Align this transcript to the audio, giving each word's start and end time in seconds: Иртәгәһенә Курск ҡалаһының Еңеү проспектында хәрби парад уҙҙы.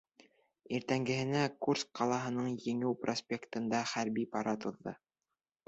Иртәгәһенә 0.77 1.43
Курск 1.65 1.91
ҡалаһының 2.01 2.49
Еңеү 2.65 2.95
проспектында 3.05 3.85
хәрби 3.95 4.29
парад 4.35 4.69
уҙҙы. 4.75 4.99